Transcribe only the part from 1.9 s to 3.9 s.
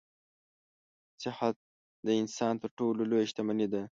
د انسان تر ټولو لویه شتمني ده.